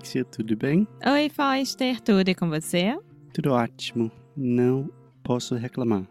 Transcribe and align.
Alexia, 0.00 0.24
tudo 0.24 0.56
bem? 0.56 0.88
Oi, 1.06 1.28
Foster, 1.28 2.00
tudo 2.00 2.26
e 2.26 2.34
com 2.34 2.48
você? 2.48 2.98
Tudo 3.34 3.52
ótimo. 3.52 4.10
Não 4.34 4.90
posso 5.22 5.54
reclamar. 5.56 6.08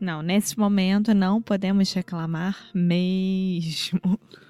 Não, 0.00 0.22
nesse 0.22 0.58
momento 0.58 1.12
não 1.12 1.42
podemos 1.42 1.92
reclamar 1.92 2.56
mesmo. 2.72 4.00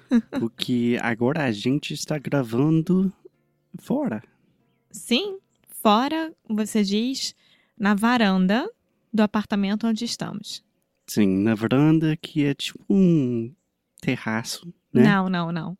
Porque 0.39 0.97
agora 1.01 1.43
a 1.43 1.51
gente 1.51 1.93
está 1.93 2.17
gravando 2.17 3.11
fora. 3.77 4.23
Sim, 4.89 5.37
fora, 5.67 6.33
você 6.47 6.81
diz, 6.81 7.35
na 7.77 7.93
varanda 7.93 8.71
do 9.13 9.21
apartamento 9.21 9.85
onde 9.85 10.05
estamos. 10.05 10.63
Sim, 11.07 11.43
na 11.43 11.55
varanda 11.55 12.15
que 12.15 12.45
é 12.45 12.53
tipo 12.53 12.79
um 12.89 13.53
terraço, 13.99 14.73
né? 14.93 15.03
Não, 15.03 15.27
não, 15.27 15.51
não. 15.51 15.77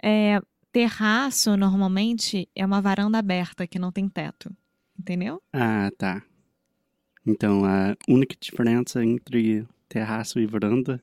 É, 0.00 0.40
terraço 0.72 1.56
normalmente 1.56 2.48
é 2.54 2.64
uma 2.64 2.80
varanda 2.80 3.18
aberta 3.18 3.66
que 3.66 3.78
não 3.78 3.90
tem 3.92 4.08
teto. 4.08 4.54
Entendeu? 4.98 5.42
Ah, 5.52 5.90
tá. 5.96 6.22
Então 7.26 7.64
a 7.64 7.96
única 8.08 8.36
diferença 8.38 9.04
entre 9.04 9.66
terraço 9.88 10.38
e 10.38 10.46
varanda 10.46 11.02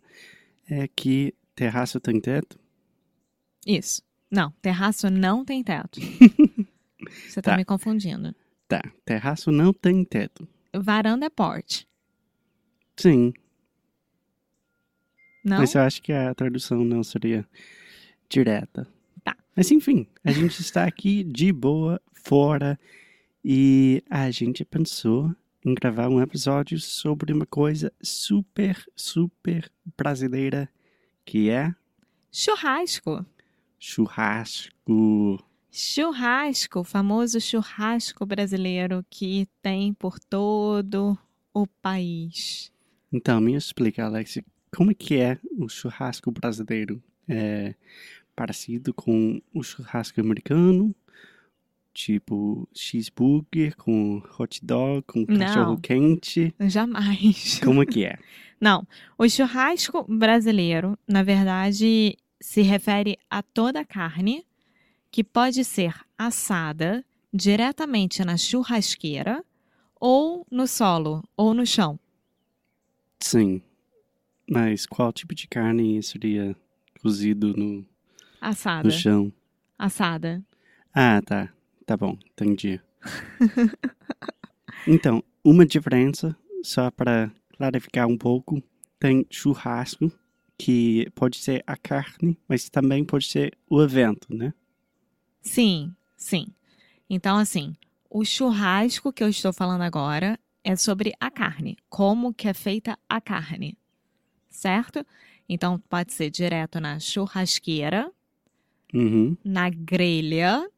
é 0.69 0.87
que 0.87 1.33
terraço 1.55 1.99
tem 1.99 2.19
teto. 2.19 2.59
Isso. 3.65 4.01
Não, 4.29 4.51
terraço 4.61 5.09
não 5.09 5.43
tem 5.43 5.63
teto. 5.63 5.99
Você 7.27 7.41
tá, 7.41 7.51
Tá. 7.51 7.57
me 7.57 7.63
confundindo. 7.65 8.35
Tá, 8.67 8.81
terraço 9.05 9.51
não 9.51 9.71
tem 9.73 10.03
teto. 10.03 10.47
Varanda 10.75 11.25
é 11.25 11.29
porte. 11.29 11.87
Sim, 12.97 13.31
Não? 15.43 15.59
mas 15.59 15.73
eu 15.75 15.81
acho 15.81 16.01
que 16.01 16.11
a 16.11 16.33
tradução 16.35 16.83
não 16.83 17.03
seria 17.03 17.47
direta. 18.27 18.87
Mas 19.57 19.71
enfim, 19.71 20.05
a 20.23 20.31
gente 20.31 20.61
está 20.61 20.83
aqui 20.83 21.23
de 21.23 21.51
boa, 21.51 21.99
fora, 22.13 22.79
e 23.43 24.03
a 24.07 24.29
gente 24.29 24.63
pensou 24.63 25.35
em 25.65 25.73
gravar 25.73 26.09
um 26.09 26.21
episódio 26.21 26.79
sobre 26.79 27.33
uma 27.33 27.47
coisa 27.47 27.91
super, 27.99 28.79
super 28.95 29.67
brasileira, 29.97 30.69
que 31.25 31.49
é 31.49 31.73
Churrasco. 32.31 33.25
churrasco. 33.79 35.43
Churrasco, 35.71 36.81
o 36.81 36.83
famoso 36.83 37.41
churrasco 37.41 38.27
brasileiro 38.27 39.03
que 39.09 39.47
tem 39.59 39.91
por 39.91 40.19
todo 40.19 41.17
o 41.51 41.65
país. 41.65 42.71
Então, 43.11 43.41
me 43.41 43.55
explica, 43.55 44.05
Alex, 44.05 44.37
como 44.75 44.91
é 44.91 44.93
que 44.93 45.15
é 45.15 45.39
o 45.57 45.67
churrasco 45.67 46.29
brasileiro? 46.29 47.01
É 47.27 47.73
parecido 48.37 48.93
com 48.93 49.41
o 49.51 49.63
churrasco 49.63 50.21
americano? 50.21 50.95
Tipo, 51.91 52.69
cheeseburger 52.71 53.75
com 53.75 54.21
hot 54.37 54.63
dog, 54.63 55.01
com 55.07 55.25
Não. 55.27 55.39
cachorro 55.39 55.77
quente? 55.81 56.53
Jamais. 56.59 57.59
Como 57.65 57.81
é 57.81 57.85
que 57.87 58.05
é? 58.05 58.19
Não, 58.61 58.87
o 59.17 59.27
churrasco 59.27 60.05
brasileiro, 60.07 60.97
na 61.07 61.23
verdade, 61.23 62.15
se 62.39 62.61
refere 62.61 63.17
a 63.27 63.41
toda 63.41 63.79
a 63.79 63.85
carne 63.85 64.45
que 65.09 65.23
pode 65.23 65.63
ser 65.63 65.95
assada 66.15 67.03
diretamente 67.33 68.23
na 68.23 68.37
churrasqueira 68.37 69.43
ou 69.99 70.45
no 70.51 70.67
solo 70.67 71.23
ou 71.35 71.55
no 71.55 71.65
chão. 71.65 71.99
Sim. 73.19 73.61
Mas 74.47 74.85
qual 74.85 75.11
tipo 75.11 75.33
de 75.33 75.47
carne 75.47 76.01
seria 76.03 76.55
cozido 77.01 77.55
no, 77.57 77.85
Assada. 78.39 78.87
no 78.87 78.91
chão? 78.91 79.33
Assada. 79.77 80.43
Ah, 80.93 81.21
tá. 81.21 81.49
Tá 81.85 81.95
bom, 81.95 82.17
entendi. 82.31 82.81
então, 84.85 85.23
uma 85.41 85.65
diferença, 85.65 86.35
só 86.61 86.91
para 86.91 87.31
clarificar 87.55 88.07
um 88.07 88.17
pouco, 88.17 88.61
tem 88.99 89.25
churrasco, 89.29 90.11
que 90.57 91.09
pode 91.15 91.37
ser 91.37 91.63
a 91.65 91.77
carne, 91.77 92.37
mas 92.47 92.69
também 92.69 93.05
pode 93.05 93.27
ser 93.27 93.57
o 93.69 93.81
evento, 93.81 94.27
né? 94.35 94.53
Sim, 95.41 95.95
sim. 96.17 96.47
Então, 97.09 97.37
assim, 97.37 97.73
o 98.09 98.25
churrasco 98.25 99.13
que 99.13 99.23
eu 99.23 99.29
estou 99.29 99.53
falando 99.53 99.83
agora 99.83 100.37
é 100.63 100.75
sobre 100.75 101.13
a 101.19 101.31
carne, 101.31 101.77
como 101.87 102.33
que 102.33 102.49
é 102.49 102.53
feita 102.53 102.97
a 103.07 103.21
carne, 103.21 103.77
certo? 104.49 105.05
Então, 105.47 105.79
pode 105.87 106.11
ser 106.11 106.29
direto 106.29 106.81
na 106.81 106.99
churrasqueira, 106.99 108.11
Uhum. 108.93 109.35
na 109.43 109.69
grelha 109.69 110.69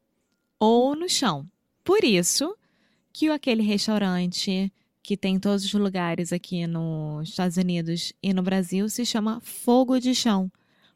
ou 0.58 0.94
no 0.96 1.08
chão. 1.08 1.46
Por 1.84 2.04
isso 2.04 2.56
que 3.12 3.28
aquele 3.28 3.62
restaurante 3.62 4.72
que 5.02 5.16
tem 5.16 5.36
em 5.36 5.38
todos 5.40 5.64
os 5.64 5.72
lugares 5.74 6.32
aqui 6.32 6.66
nos 6.66 7.30
Estados 7.30 7.56
Unidos 7.56 8.12
e 8.22 8.32
no 8.34 8.42
Brasil 8.42 8.88
se 8.88 9.04
chama 9.06 9.40
fogo 9.40 9.98
de 9.98 10.14
chão, 10.14 10.50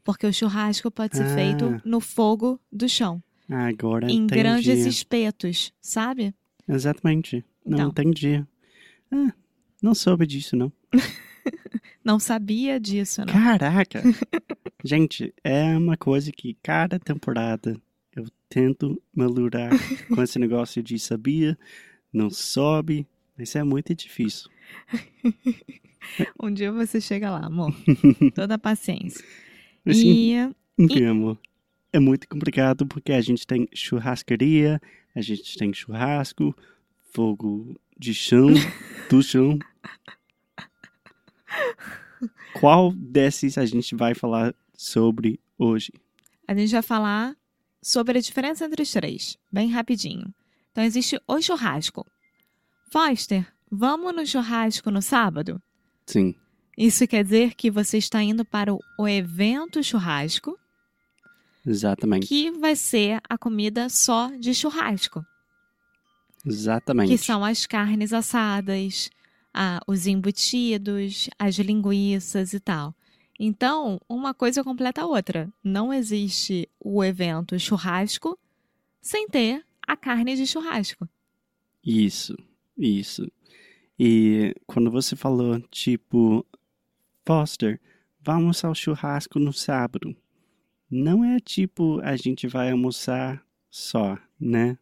porque 0.05 0.27
o 0.27 0.33
churrasco 0.33 0.91
pode 0.91 1.17
ser 1.17 1.25
Ah. 1.25 1.35
feito 1.35 1.81
no 1.85 2.01
fogo 2.01 2.61
do 2.71 2.89
chão 2.89 3.23
Agora 3.49 4.07
em 4.11 4.17
entendi. 4.17 4.41
grandes 4.41 4.87
espetos, 4.87 5.73
sabe? 5.81 6.35
Exatamente. 6.69 7.45
Não 7.65 7.79
Então. 7.79 7.89
entendi. 7.89 8.45
Ah, 9.11 9.33
não 9.83 9.95
soube 9.95 10.27
disso, 10.27 10.55
não. 10.57 10.73
Não 12.05 12.19
sabia 12.19 12.79
disso, 12.79 13.23
não. 13.23 13.33
Caraca! 13.33 14.03
Gente, 14.85 15.33
é 15.43 15.77
uma 15.77 15.97
coisa 15.97 16.31
que 16.31 16.57
cada 16.63 16.99
temporada 16.99 17.81
eu 18.15 18.27
tento 18.49 19.01
melhorar 19.15 19.71
com 20.09 20.23
esse 20.23 20.39
negócio 20.39 20.83
de 20.83 20.99
sabia, 20.99 21.59
não 22.13 22.29
sobe, 22.29 23.07
mas 23.37 23.57
é 23.57 23.65
muito 23.65 23.95
difícil. 23.95 24.51
Um 26.39 26.53
dia 26.53 26.71
você 26.71 27.01
chega 27.01 27.31
lá, 27.31 27.47
amor. 27.47 27.75
Toda 28.35 28.57
a 28.57 28.59
paciência. 28.59 29.25
Assim, 29.87 30.37
E 30.37 30.55
enfim, 30.79 31.05
amor, 31.07 31.39
é 31.91 31.99
muito 31.99 32.29
complicado 32.29 32.87
porque 32.87 33.13
a 33.13 33.21
gente 33.23 33.47
tem 33.47 33.67
churrascaria, 33.73 34.81
a 35.15 35.21
gente 35.23 35.57
tem 35.57 35.73
churrasco, 35.73 36.55
fogo 37.11 37.81
de 37.99 38.13
chão, 38.13 38.49
do 39.09 39.23
chão. 39.23 39.59
Qual 42.61 42.93
desses 42.93 43.59
a 43.59 43.67
gente 43.67 43.95
vai 43.95 44.15
falar 44.15 44.55
sobre 44.75 45.41
hoje? 45.59 45.93
a 46.47 46.55
gente 46.55 46.73
vai 46.73 46.83
falar 46.83 47.35
sobre 47.83 48.19
a 48.19 48.21
diferença 48.21 48.67
entre 48.67 48.83
os 48.83 48.91
três, 48.91 49.39
bem 49.51 49.71
rapidinho. 49.71 50.33
Então, 50.71 50.85
existe 50.85 51.19
o 51.27 51.41
churrasco. 51.41 52.07
Foster, 52.91 53.47
vamos 53.71 54.15
no 54.15 54.27
churrasco 54.27 54.91
no 54.91 55.01
sábado? 55.01 55.61
Sim, 56.07 56.35
Isso 56.77 57.07
quer 57.09 57.25
dizer 57.25 57.55
que 57.55 57.71
você 57.71 57.97
está 57.99 58.23
indo 58.23 58.45
para 58.45 58.75
o, 58.99 59.09
evento 59.09 59.83
churrasco, 59.83 60.59
exatamente. 61.67 62.27
que 62.27 62.51
vai 62.51 62.77
ser 62.77 63.21
a 63.29 63.39
comida 63.39 63.89
só 63.89 64.29
de 64.39 64.55
churrasco, 64.55 65.25
Exatamente. 66.45 67.09
que 67.11 67.17
são 67.19 67.43
as 67.43 67.65
carnes 67.67 68.13
assadas, 68.13 69.09
os 69.87 70.07
embutidos, 70.07 71.29
as 71.39 71.57
linguiças 71.57 72.53
e 72.53 72.61
tal. 72.61 72.95
Então, 73.39 74.01
uma 74.09 74.33
coisa 74.33 74.63
completa 74.63 75.03
a 75.03 75.07
outra. 75.07 75.53
Não 75.63 75.93
existe 75.93 76.69
o 76.79 77.03
evento 77.03 77.59
churrasco 77.59 78.39
sem 79.01 79.29
ter 79.29 79.65
a 79.87 79.97
carne 79.97 80.37
de 80.37 80.47
churrasco. 80.47 81.09
Isso, 81.85 82.37
isso. 82.77 83.31
E 83.99 84.55
quando 84.67 84.91
você 84.91 85.15
falou, 85.15 85.61
tipo, 85.71 86.45
Foster, 87.27 87.81
vamos 88.21 88.65
ao 88.65 88.75
churrasco 88.75 89.39
no 89.39 89.53
sábado. 89.53 90.17
Não 90.91 91.25
é 91.25 91.41
tipo 91.41 92.01
a 92.03 92.17
gente 92.17 92.47
vai 92.47 92.71
almoçar 92.71 93.45
só, 93.71 94.19
né? 94.39 94.79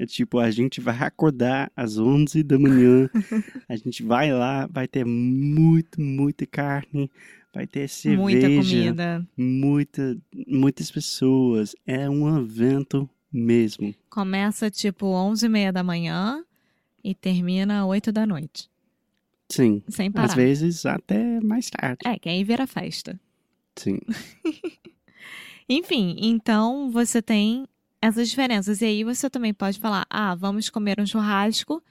É 0.00 0.06
tipo, 0.06 0.38
a 0.38 0.50
gente 0.50 0.80
vai 0.80 0.96
acordar 0.98 1.70
às 1.76 1.98
11 1.98 2.42
da 2.42 2.58
manhã, 2.58 3.06
a 3.68 3.76
gente 3.76 4.02
vai 4.02 4.32
lá, 4.32 4.66
vai 4.66 4.88
ter 4.88 5.04
muito, 5.04 6.00
muita 6.00 6.46
carne, 6.46 7.10
vai 7.52 7.66
ter 7.66 7.86
cerveja, 7.86 8.22
Muita 8.22 8.48
comida. 8.48 9.28
muita, 9.36 10.16
muitas 10.48 10.90
pessoas. 10.90 11.76
É 11.86 12.08
um 12.08 12.38
evento 12.38 13.06
mesmo. 13.30 13.94
Começa 14.08 14.70
tipo 14.70 15.04
11 15.06 15.44
e 15.44 15.48
meia 15.50 15.70
da 15.70 15.82
manhã 15.82 16.42
e 17.04 17.14
termina 17.14 17.84
8 17.84 18.10
da 18.10 18.26
noite. 18.26 18.70
Sim, 19.50 19.82
Sem 19.86 20.10
parar. 20.10 20.28
às 20.28 20.34
vezes 20.34 20.86
até 20.86 21.40
mais 21.40 21.68
tarde. 21.68 21.98
É, 22.06 22.18
que 22.18 22.28
aí 22.30 22.42
vira 22.42 22.66
festa. 22.66 23.20
Sim, 23.76 23.98
Enfim, 25.68 26.16
então 26.18 26.90
você 26.90 27.20
tem 27.22 27.66
essas 28.00 28.28
diferenças. 28.28 28.80
E 28.80 28.84
aí 28.86 29.04
você 29.04 29.28
também 29.30 29.52
pode 29.54 29.78
falar: 29.78 30.06
ah, 30.10 30.34
vamos 30.34 30.68
comer 30.70 31.00
um 31.00 31.06
churrasco, 31.06 31.82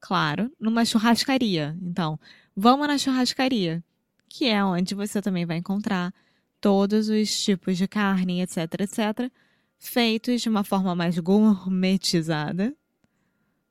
claro, 0.00 0.50
numa 0.60 0.84
churrascaria. 0.84 1.76
Então, 1.82 2.18
vamos 2.56 2.86
na 2.86 2.98
churrascaria, 2.98 3.82
que 4.28 4.46
é 4.46 4.64
onde 4.64 4.94
você 4.94 5.20
também 5.22 5.44
vai 5.46 5.58
encontrar 5.58 6.12
todos 6.60 7.08
os 7.08 7.44
tipos 7.44 7.76
de 7.76 7.86
carne, 7.86 8.40
etc, 8.40 8.58
etc, 8.80 9.30
feitos 9.78 10.40
de 10.42 10.48
uma 10.48 10.64
forma 10.64 10.94
mais 10.94 11.18
gourmetizada 11.18 12.74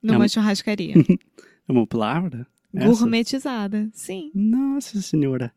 numa 0.01 0.24
É 0.24 0.25
um- 0.25 0.30
churrascaria. 0.30 0.94
é 1.68 1.72
uma 1.72 1.88
palavra? 1.88 2.46
Essa? 2.75 2.88
Gourmetizada, 2.88 3.88
sim. 3.94 4.31
Nossa 4.34 5.00
senhora. 5.01 5.54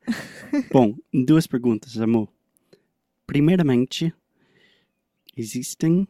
Bom, 0.70 0.94
duas 1.12 1.46
perguntas, 1.46 1.98
amor. 1.98 2.28
Primeiramente, 3.26 4.12
existem 5.36 6.06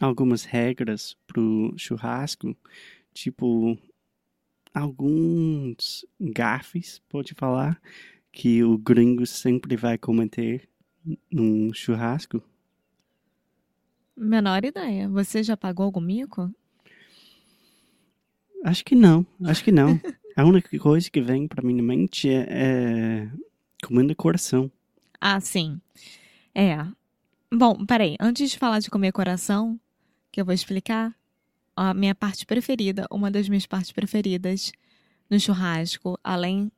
algumas 0.00 0.44
regras 0.44 1.16
pro 1.26 1.74
churrasco, 1.76 2.56
tipo 3.12 3.78
alguns 4.72 6.04
gafes, 6.20 7.00
pode 7.08 7.34
falar, 7.34 7.80
que 8.32 8.64
o 8.64 8.76
gringo 8.76 9.24
sempre 9.24 9.76
vai 9.76 9.96
cometer 9.96 10.68
num 11.30 11.72
churrasco. 11.72 12.42
Menor 14.16 14.64
ideia. 14.64 15.08
Você 15.08 15.42
já 15.42 15.56
pagou 15.56 15.84
algum 15.86 16.00
mico? 16.00 16.52
Acho 18.64 18.84
que 18.84 18.94
não, 18.94 19.26
acho 19.44 19.62
que 19.62 19.70
não. 19.70 20.00
A 20.36 20.44
única 20.44 20.76
coisa 20.80 21.08
que 21.08 21.20
vem 21.20 21.46
pra 21.46 21.62
minha 21.62 21.82
mente 21.82 22.28
é, 22.28 22.46
é 22.50 23.30
comendo 23.84 24.16
coração. 24.16 24.68
Ah, 25.20 25.40
sim. 25.40 25.80
É. 26.52 26.84
Bom, 27.52 27.86
peraí. 27.86 28.16
Antes 28.18 28.50
de 28.50 28.58
falar 28.58 28.80
de 28.80 28.90
comer 28.90 29.12
coração, 29.12 29.78
que 30.34 30.40
eu 30.40 30.44
vou 30.44 30.52
explicar, 30.52 31.14
a 31.76 31.94
minha 31.94 32.12
parte 32.12 32.44
preferida, 32.44 33.06
uma 33.08 33.30
das 33.30 33.48
minhas 33.48 33.66
partes 33.66 33.92
preferidas 33.92 34.72
no 35.30 35.38
churrasco, 35.38 36.18
além 36.24 36.72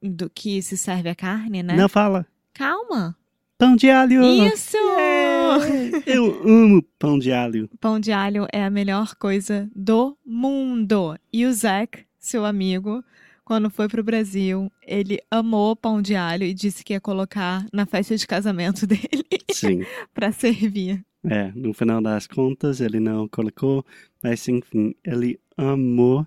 do 0.00 0.30
que 0.30 0.62
se 0.62 0.76
serve 0.76 1.08
a 1.08 1.14
carne, 1.14 1.60
né? 1.60 1.74
Não 1.74 1.88
fala. 1.88 2.24
Calma. 2.52 3.16
Pão 3.58 3.74
de 3.74 3.90
alho! 3.90 4.22
Isso! 4.24 4.76
Yeah! 4.76 6.02
Eu 6.06 6.40
amo 6.48 6.84
pão 6.96 7.18
de 7.18 7.32
alho. 7.32 7.68
Pão 7.80 7.98
de 7.98 8.12
alho 8.12 8.46
é 8.52 8.62
a 8.62 8.70
melhor 8.70 9.16
coisa 9.16 9.68
do 9.74 10.16
mundo. 10.24 11.18
E 11.32 11.46
o 11.46 11.52
Zac, 11.52 12.06
seu 12.16 12.44
amigo, 12.44 13.04
quando 13.44 13.68
foi 13.70 13.88
pro 13.88 14.02
Brasil, 14.02 14.70
ele 14.82 15.20
amou 15.30 15.76
pão 15.76 16.00
de 16.00 16.14
alho 16.14 16.44
e 16.44 16.54
disse 16.54 16.82
que 16.84 16.92
ia 16.94 17.00
colocar 17.00 17.66
na 17.72 17.84
festa 17.86 18.16
de 18.16 18.26
casamento 18.26 18.86
dele 18.88 19.24
Sim. 19.52 19.82
pra 20.12 20.32
servir. 20.32 21.04
É, 21.24 21.50
no 21.52 21.72
final 21.72 22.02
das 22.02 22.26
contas 22.26 22.80
ele 22.80 23.00
não 23.00 23.26
colocou, 23.28 23.84
mas 24.22 24.46
enfim, 24.48 24.94
ele 25.04 25.38
amou. 25.56 26.26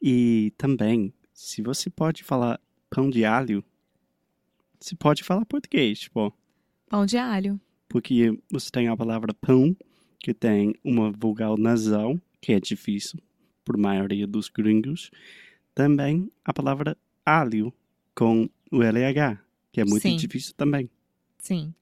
E 0.00 0.52
também, 0.58 1.12
se 1.32 1.62
você 1.62 1.88
pode 1.88 2.22
falar 2.22 2.60
pão 2.90 3.08
de 3.08 3.24
alho, 3.24 3.64
você 4.78 4.94
pode 4.94 5.22
falar 5.24 5.44
português, 5.46 6.00
tipo, 6.00 6.32
Pão 6.88 7.04
de 7.06 7.16
alho. 7.16 7.58
porque 7.88 8.38
você 8.50 8.70
tem 8.70 8.88
a 8.88 8.96
palavra 8.96 9.34
pão, 9.34 9.74
que 10.20 10.32
tem 10.34 10.74
uma 10.84 11.10
vogal 11.10 11.56
nasal, 11.56 12.20
que 12.40 12.52
é 12.52 12.60
difícil 12.60 13.18
por 13.64 13.76
maioria 13.76 14.26
dos 14.26 14.48
gringos. 14.48 15.10
Também 15.76 16.32
a 16.42 16.54
palavra 16.54 16.96
alho, 17.22 17.70
com 18.14 18.48
o 18.72 18.82
LH, 18.82 19.38
que 19.70 19.82
é 19.82 19.84
muito 19.84 20.00
Sim. 20.00 20.16
difícil 20.16 20.54
também. 20.56 20.88
Sim. 21.38 21.74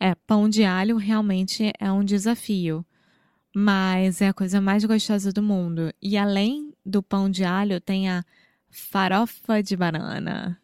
É, 0.00 0.14
pão 0.14 0.48
de 0.48 0.64
alho 0.64 0.96
realmente 0.96 1.70
é 1.78 1.92
um 1.92 2.02
desafio. 2.02 2.82
Mas 3.54 4.22
é 4.22 4.28
a 4.28 4.32
coisa 4.32 4.58
mais 4.58 4.86
gostosa 4.86 5.34
do 5.34 5.42
mundo. 5.42 5.92
E 6.00 6.16
além 6.16 6.72
do 6.84 7.02
pão 7.02 7.28
de 7.28 7.44
alho, 7.44 7.78
tem 7.78 8.08
a 8.08 8.24
farofa 8.70 9.62
de 9.62 9.76
banana. 9.76 10.58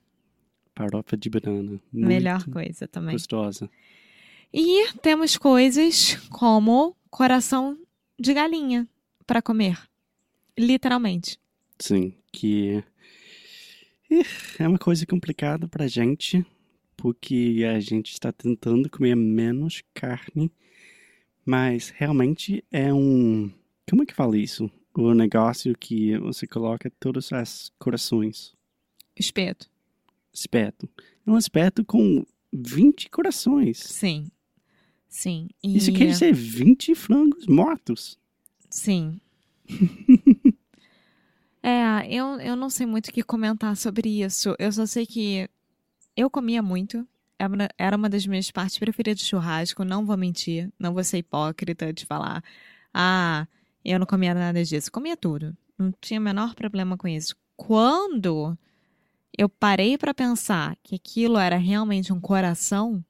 Farofa 0.75 1.15
de 1.15 1.29
banana. 1.29 1.79
Melhor 1.93 2.43
coisa 2.47 2.89
também. 2.89 3.13
gostosa. 3.13 3.69
E 4.51 4.91
temos 5.03 5.37
coisas 5.37 6.15
como 6.31 6.97
coração 7.11 7.79
de 8.19 8.33
galinha 8.33 8.89
para 9.27 9.43
comer. 9.43 9.79
Literalmente. 10.59 11.39
Sim, 11.79 12.15
que 12.33 12.83
é 14.59 14.67
uma 14.67 14.79
coisa 14.79 15.07
complicada 15.07 15.69
pra 15.69 15.87
gente, 15.87 16.45
porque 16.97 17.65
a 17.69 17.79
gente 17.81 18.13
está 18.13 18.33
tentando 18.33 18.91
comer 18.91 19.15
menos 19.15 19.83
carne, 19.95 20.51
mas 21.45 21.91
realmente 21.91 22.65
é 22.71 22.93
um. 22.93 23.51
Como 23.89 24.03
é 24.03 24.07
que 24.07 24.15
fala 24.15 24.37
isso? 24.37 24.71
O 24.95 25.15
negócio 25.15 25.77
que 25.79 26.17
você 26.19 26.47
coloca 26.47 26.91
todos 27.01 27.31
os 27.33 27.73
corações. 27.79 28.55
Espeto. 29.17 29.71
Espeto. 30.33 30.89
É 31.27 31.31
um 31.31 31.39
espeto 31.39 31.85
com 31.85 32.25
20 32.53 33.11
corações. 33.11 33.79
Sim. 33.79 34.27
Sim. 35.09 35.49
E... 35.63 35.77
Isso 35.77 35.93
quer 35.93 36.07
dizer 36.07 36.33
20 36.35 36.95
frangos 36.95 37.47
mortos. 37.47 38.19
Sim. 38.71 39.21
é, 41.63 42.07
eu, 42.13 42.41
eu 42.41 42.57
não 42.57 42.69
sei 42.71 42.87
muito 42.87 43.09
o 43.09 43.13
que 43.13 43.23
comentar 43.23 43.77
sobre 43.77 44.09
isso. 44.23 44.55
Eu 44.59 44.73
só 44.73 44.85
sei 44.87 45.07
que 45.07 45.49
eu 46.17 46.29
comia 46.31 46.63
muito. 46.63 47.07
Era 47.39 47.49
uma- 47.55 47.69
Era 47.79 47.97
uma 47.97 48.09
das 48.09 48.27
minhas 48.27 48.51
partes 48.51 48.79
preferidas 48.79 49.23
do 49.23 49.27
churrasco. 49.27 49.85
Não 49.85 50.05
vou 50.07 50.17
mentir. 50.17 50.71
Não 50.79 50.93
vou 50.95 51.05
ser 51.05 51.19
hipócrita 51.19 51.93
de 51.93 52.05
falar. 52.07 52.43
Ah, 52.93 53.47
eu 53.85 53.99
não 53.99 54.07
comia 54.07 54.35
nada 54.35 54.63
disso. 54.65 54.91
Comia 54.93 55.17
tudo. 55.17 55.57
Não 55.79 55.93
tinha 56.01 56.21
o 56.21 56.23
menor 56.23 56.55
problema 56.55 56.97
com 56.97 57.09
isso. 57.09 57.35
Quando 57.57 58.57
eu 59.37 59.49
parei 59.49 59.97
pra 59.99 60.13
pensar 60.15 60.77
que 60.83 60.95
aquilo 60.97 61.39
era 61.39 61.57
realmente 61.57 62.13
um 62.13 62.21
coração, 62.21 63.05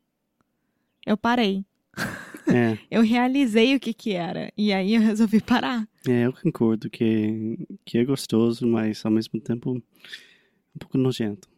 eu 1.06 1.16
parei. 1.16 1.64
É, 2.46 2.78
Eu 2.90 3.02
realizei 3.02 3.74
o 3.76 3.80
que 3.80 3.92
que 3.94 4.12
era. 4.12 4.52
E 4.56 4.72
aí 4.72 4.94
eu 4.94 5.00
resolvi 5.00 5.40
parar. 5.40 5.86
é, 6.08 6.26
eu 6.26 6.32
concordo 6.32 6.88
que, 6.90 7.58
que 7.84 7.98
é 7.98 8.04
gostoso, 8.04 8.66
mas 8.66 9.04
ao 9.04 9.12
mesmo 9.12 9.40
tempo 9.40 9.72
um 9.72 10.78
pouco 10.78 10.96
nojento. 10.98 11.48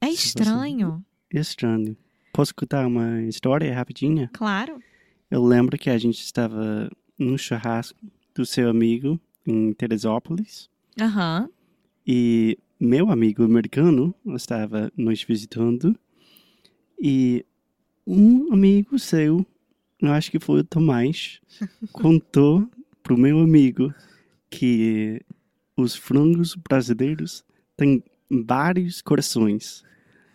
É 0.00 0.06
Se 0.08 0.12
você- 0.16 0.26
estranho. 0.28 1.04
Estranho. 1.32 1.96
Posso 2.32 2.54
contar 2.54 2.86
uma 2.86 3.22
história 3.22 3.74
rapidinha? 3.74 4.30
Claro. 4.32 4.78
Eu 5.30 5.44
lembro 5.44 5.76
que 5.78 5.90
a 5.90 5.98
gente 5.98 6.20
estava 6.20 6.90
no 7.18 7.36
churrasco 7.38 7.98
do 8.34 8.44
seu 8.46 8.68
amigo 8.70 9.20
em 9.46 9.72
Teresópolis 9.72 10.68
Aham. 11.00 11.48
e 12.06 12.56
meu 12.78 13.10
amigo 13.10 13.42
americano 13.44 14.14
estava 14.34 14.90
nos 14.96 15.22
visitando 15.22 15.96
e 17.00 17.44
um 18.06 18.52
amigo 18.52 18.98
seu, 18.98 19.44
eu 20.00 20.12
acho 20.12 20.30
que 20.30 20.38
foi 20.40 20.60
o 20.60 20.64
Tomás, 20.64 21.40
contou 21.92 22.68
pro 23.02 23.16
meu 23.16 23.40
amigo 23.40 23.92
que 24.48 25.20
os 25.76 25.94
frangos 25.96 26.54
brasileiros 26.54 27.44
têm 27.76 28.02
vários 28.30 29.00
corações. 29.02 29.82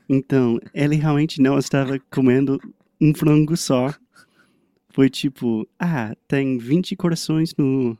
Então, 0.09 0.59
ele 0.73 0.95
realmente 0.95 1.41
não 1.41 1.57
estava 1.57 1.99
comendo 2.11 2.59
um 3.01 3.13
frango 3.13 3.55
só. 3.57 3.93
Foi 4.89 5.09
tipo, 5.09 5.67
ah, 5.79 6.15
tem 6.27 6.57
20 6.57 6.95
corações 6.95 7.53
no, 7.57 7.97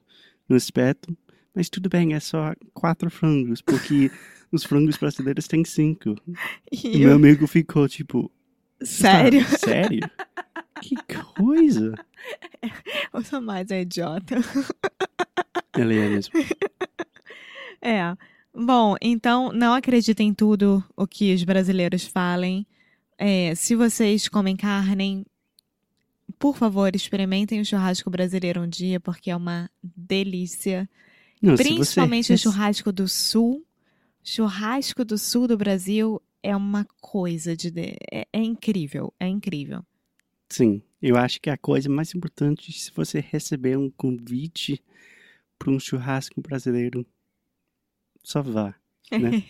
no 0.48 0.56
espeto, 0.56 1.16
mas 1.54 1.70
tudo 1.70 1.90
bem, 1.90 2.14
é 2.14 2.20
só 2.20 2.54
quatro 2.74 3.10
frangos, 3.10 3.62
porque 3.62 4.10
os 4.52 4.64
frangos 4.64 4.98
brasileiros 4.98 5.48
têm 5.48 5.64
cinco. 5.66 6.16
E 6.72 6.96
E 6.96 7.00
meu 7.00 7.10
eu- 7.10 7.16
amigo 7.16 7.48
ficou 7.48 7.88
tipo, 7.88 8.32
Sério? 8.82 9.42
"Ah, 9.42 9.58
sério? 9.58 10.10
coisa. 11.38 11.94
O 13.14 13.22
Tomás 13.24 13.70
é 13.72 13.82
idiota. 13.82 14.36
Ele 15.78 15.98
é 16.00 16.10
mesmo. 16.10 16.34
É. 17.82 18.16
Bom, 18.54 18.96
então 19.02 19.52
não 19.52 19.74
acreditem 19.74 20.30
em 20.30 20.34
tudo 20.34 20.84
o 20.96 21.06
que 21.06 21.34
os 21.34 21.44
brasileiros 21.44 22.06
falem. 22.08 22.66
É, 23.18 23.54
se 23.56 23.76
vocês 23.76 24.28
comem 24.28 24.56
carne, 24.56 25.26
por 26.40 26.58
favor, 26.58 26.96
experimentem 26.96 27.62
o 27.62 27.66
churrasco 27.66 28.10
brasileiro 28.10 28.62
um 28.62 28.68
dia, 28.68 29.00
porque 29.00 29.30
é 29.30 29.36
uma 29.36 29.70
delícia. 29.84 30.90
Não, 31.42 31.56
Principalmente 31.56 32.28
você... 32.28 32.34
o 32.34 32.38
churrasco 32.38 32.92
do 32.92 33.08
sul. 33.08 33.64
Churrasco 34.24 35.06
do 35.06 35.18
sul 35.18 35.48
do 35.48 35.58
Brasil 35.58 36.22
é 36.42 36.56
uma 36.56 36.86
coisa 37.00 37.56
de. 37.56 37.70
de- 37.70 37.96
É, 38.12 38.26
é 38.34 38.42
incrível, 38.42 39.14
é 39.20 39.28
incrível. 39.28 39.86
Sim, 40.50 40.82
eu 41.02 41.18
acho 41.18 41.42
que 41.42 41.50
a 41.50 41.58
coisa 41.58 41.90
mais 41.90 42.14
importante 42.14 42.72
se 42.72 42.92
você 42.94 43.20
receber 43.20 43.78
um 43.78 43.90
convite 43.90 44.82
para 45.58 45.72
um 45.72 45.80
churrasco 45.80 46.40
brasileiro, 46.42 47.06
só 48.24 48.42
vá. 48.42 48.76
Né? 49.12 49.44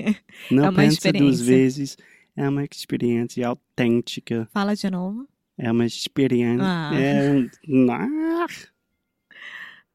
Não 0.52 0.66
É 0.66 0.72
pense 0.72 1.12
duas 1.14 1.40
vezes. 1.42 1.98
É 2.36 2.48
uma 2.50 2.66
experiência 2.66 3.48
autêntica. 3.48 4.48
Fala 4.52 4.76
de 4.76 4.90
novo. 4.90 5.26
É 5.58 5.72
uma 5.72 5.86
experiência. 5.86 6.66
Ah. 6.66 6.92
É, 6.94 7.32
um- 7.32 7.88
Ah! 7.90 8.48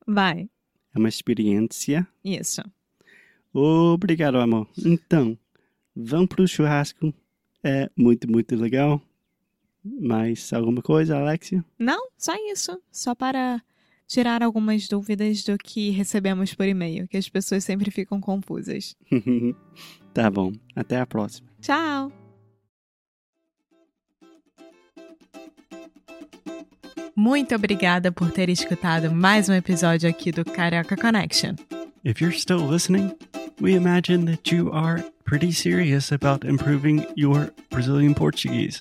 Vai. 0.07 0.49
é 0.95 0.99
uma 0.99 1.09
experiência. 1.11 2.07
Isso. 2.25 2.63
Obrigado, 3.53 4.39
amor. 4.39 4.67
Então, 4.79 5.39
vamos 5.95 6.29
pro 6.29 6.49
churrasco. 6.49 7.13
É 7.63 7.91
muito, 7.95 8.31
muito 8.31 8.57
legal. 8.57 9.03
Mais 9.85 10.53
alguma 10.53 10.83
coisa, 10.83 11.17
Alexia? 11.19 11.65
Não, 11.79 12.11
só 12.17 12.33
isso. 12.53 12.81
Só 12.93 13.15
para 13.15 13.63
tirar 14.07 14.43
algumas 14.43 14.89
dúvidas 14.89 15.45
do 15.45 15.57
que 15.57 15.91
recebemos 15.91 16.53
por 16.53 16.67
e-mail, 16.67 17.07
que 17.07 17.17
as 17.17 17.29
pessoas 17.29 17.65
sempre 17.65 17.91
ficam 17.91 18.21
confusas. 18.21 18.97
tá 20.13 20.31
bom. 20.31 20.53
Até 20.75 21.01
a 21.01 21.07
próxima. 21.07 21.49
Tchau! 21.61 22.13
Muito 27.15 27.55
obrigada 27.55 28.11
por 28.11 28.31
ter 28.31 28.49
escutado 28.49 29.15
mais 29.15 29.49
um 29.49 29.53
episódio 29.53 30.09
aqui 30.09 30.33
do 30.33 30.45
Carioca 30.45 30.97
Connection. 30.97 31.55
If 32.03 32.21
you're 32.21 32.37
still 32.37 32.67
listening, 32.67 33.15
we 33.61 33.75
imagine 33.75 34.25
that 34.25 34.55
you 34.55 34.73
are 34.73 35.05
pretty 35.25 35.53
serious 35.53 36.13
about 36.13 36.47
improving 36.47 37.07
your 37.17 37.53
Brazilian 37.71 38.15
Portuguese. 38.15 38.81